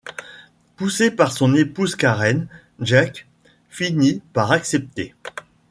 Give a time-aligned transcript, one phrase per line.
[0.77, 2.47] Poussé par son épouse Karen,
[2.79, 3.27] Jake
[3.69, 5.13] finit par accepter.